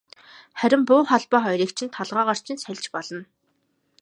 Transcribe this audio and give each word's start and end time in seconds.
Харин 0.59 0.81
буу 0.87 1.01
холбоо 1.11 1.39
хоёрыг 1.45 1.71
чинь 1.77 1.93
толгойгоор 1.95 2.39
чинь 2.45 2.61
сольж 2.63 2.85
болно. 2.93 3.19